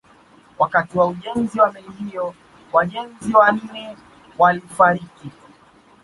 Wakati 0.59 0.97
wa 0.97 1.07
ujenzi 1.07 1.59
wa 1.59 1.71
meli 1.71 1.87
hiyo 1.91 2.33
wajenzi 2.73 3.35
wanane 3.35 3.97
walifariki 4.37 5.31